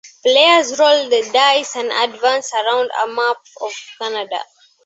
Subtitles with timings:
[0.25, 4.39] Players roll the dice and advance around a map of Canada.